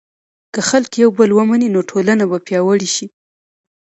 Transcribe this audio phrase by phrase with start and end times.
[0.53, 3.05] که خلک یو بل ومني، نو ټولنه به پیاوړې شي.